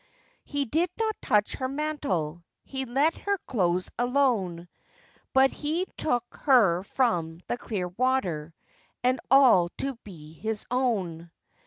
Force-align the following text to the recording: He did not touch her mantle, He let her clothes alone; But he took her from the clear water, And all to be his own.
He 0.43 0.65
did 0.65 0.89
not 0.99 1.15
touch 1.21 1.53
her 1.57 1.67
mantle, 1.67 2.43
He 2.63 2.85
let 2.85 3.13
her 3.19 3.37
clothes 3.45 3.91
alone; 3.99 4.67
But 5.31 5.51
he 5.51 5.85
took 5.95 6.25
her 6.41 6.81
from 6.81 7.41
the 7.47 7.59
clear 7.59 7.87
water, 7.87 8.55
And 9.03 9.19
all 9.29 9.69
to 9.77 9.93
be 10.03 10.33
his 10.33 10.65
own. 10.71 11.29